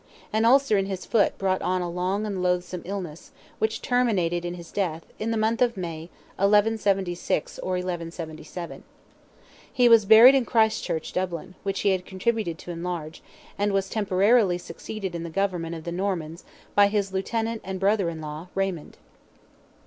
[0.33, 4.55] An ulcer in his foot brought on a long and loathsome illness, which terminated in
[4.55, 8.83] his death, in the month of May, 1176, or 1177.
[9.71, 13.21] He was buried in Christ Church, Dublin, which he had contributed to enlarge,
[13.59, 18.09] and was temporarily succeeded in the government of the Normans by his lieutenant and brother
[18.09, 18.97] in law, Raymond.